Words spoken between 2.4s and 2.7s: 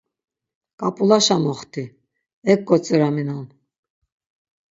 ek